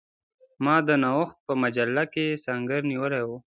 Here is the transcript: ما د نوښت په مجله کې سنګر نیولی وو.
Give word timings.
ما 0.63 0.75
د 0.87 0.89
نوښت 1.03 1.37
په 1.47 1.53
مجله 1.61 2.03
کې 2.13 2.25
سنګر 2.45 2.81
نیولی 2.91 3.21
وو. 3.27 3.37